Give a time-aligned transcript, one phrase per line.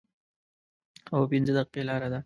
[1.13, 2.19] هو، پنځه دقیقې لاره ده